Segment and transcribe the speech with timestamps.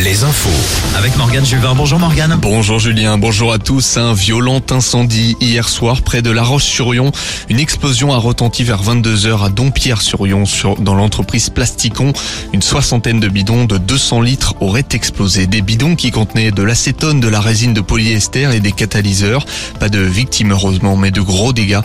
[0.00, 0.50] Les infos.
[0.96, 1.76] Avec Morgane Juvin.
[1.76, 2.36] Bonjour Morgane.
[2.42, 3.98] Bonjour Julien, bonjour à tous.
[3.98, 7.12] Un violent incendie hier soir près de La Roche-sur-Yon.
[7.48, 10.42] Une explosion a retenti vers 22h à Dompierre-sur-Yon
[10.80, 12.12] dans l'entreprise Plasticon.
[12.52, 15.46] Une soixantaine de bidons de 200 litres auraient explosé.
[15.46, 19.46] Des bidons qui contenaient de l'acétone, de la résine de polyester et des catalyseurs.
[19.78, 21.82] Pas de victimes heureusement, mais de gros dégâts.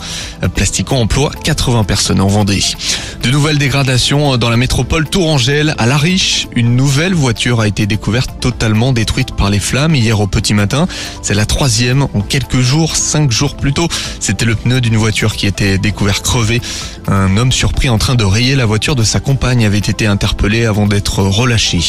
[0.55, 2.63] Plasticon emploie 80 personnes en Vendée.
[3.21, 6.47] De nouvelles dégradations dans la métropole Tourangelle à La Riche.
[6.55, 10.87] Une nouvelle voiture a été découverte totalement détruite par les flammes hier au petit matin.
[11.21, 13.87] C'est la troisième en quelques jours, cinq jours plus tôt.
[14.19, 16.61] C'était le pneu d'une voiture qui était découvert crevé.
[17.07, 20.65] Un homme surpris en train de rayer la voiture de sa compagne avait été interpellé
[20.65, 21.79] avant d'être relâché.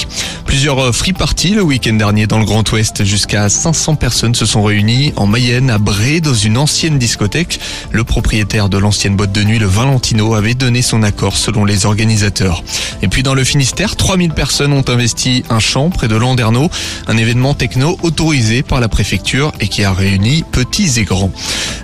[0.44, 3.04] Plusieurs free parties le week-end dernier dans le Grand Ouest.
[3.04, 7.60] Jusqu'à 500 personnes se sont réunies en Mayenne, à Bré, dans une ancienne discothèque.
[7.92, 11.86] Le propriétaire de l'ancienne boîte de nuit, le Valentino, avait donné son accord selon les
[11.86, 12.64] organisateurs.
[13.02, 16.70] Et puis dans le Finistère, 3000 personnes ont investi un champ près de Landerneau,
[17.06, 21.30] un événement techno autorisé par la préfecture et qui a réuni petits et grands.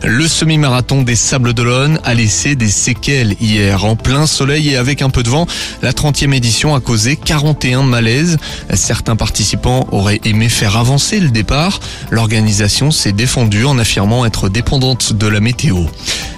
[0.03, 3.85] Le semi-marathon des Sables d'Olonne a laissé des séquelles hier.
[3.85, 5.47] En plein soleil et avec un peu de vent,
[5.83, 8.37] la 30e édition a causé 41 malaises.
[8.75, 11.81] Certains participants auraient aimé faire avancer le départ.
[12.11, 15.85] L'organisation s'est défendue en affirmant être dépendante de la météo.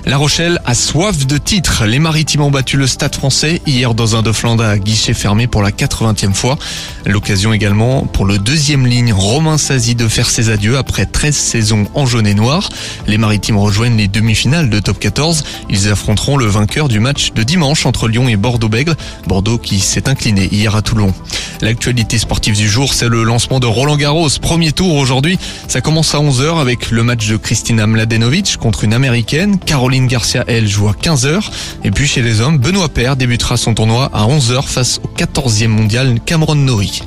[0.09, 1.85] La Rochelle a soif de titres.
[1.85, 5.47] Les Maritimes ont battu le Stade français hier dans un de Flandre à guichet fermé
[5.47, 6.57] pour la 80e fois.
[7.05, 11.87] L'occasion également pour le deuxième ligne Romain Sazi de faire ses adieux après 13 saisons
[11.93, 12.71] en jaune et noir.
[13.07, 15.45] Les Maritimes rejoignent les demi-finales de top 14.
[15.69, 18.97] Ils affronteront le vainqueur du match de dimanche entre Lyon et Bordeaux-Bègles.
[19.27, 21.13] Bordeaux qui s'est incliné hier à Toulon.
[21.61, 24.29] L'actualité sportive du jour, c'est le lancement de Roland Garros.
[24.41, 25.39] Premier tour aujourd'hui.
[25.67, 29.59] Ça commence à 11h avec le match de Kristina Mladenovic contre une américaine.
[29.99, 31.51] Caroline Garcia, elle, joue à 15h.
[31.83, 35.67] Et puis chez les hommes, Benoît Paire débutera son tournoi à 11h face au 14e
[35.67, 37.03] mondial Cameron Norrie.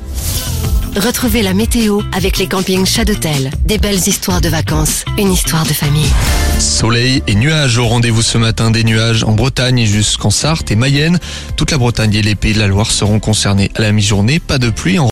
[0.94, 3.50] Retrouvez la météo avec les campings Chadotel.
[3.64, 6.10] Des belles histoires de vacances, une histoire de famille.
[6.58, 8.70] Soleil et nuages au rendez-vous ce matin.
[8.70, 11.18] Des nuages en Bretagne jusqu'en Sarthe et Mayenne.
[11.56, 14.38] Toute la Bretagne et les pays de la Loire seront concernés à la mi-journée.
[14.38, 15.00] Pas de pluie en